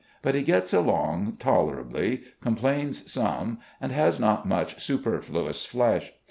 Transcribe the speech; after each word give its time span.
But 0.23 0.33
he 0.33 0.41
gets 0.41 0.73
along 0.73 1.35
tolerably, 1.37 2.23
com 2.41 2.55
plains 2.55 3.11
some, 3.13 3.59
and 3.79 3.91
has 3.91 4.19
not 4.19 4.47
much 4.47 4.81
superfluous 4.83 5.63
flesh. 5.63 6.11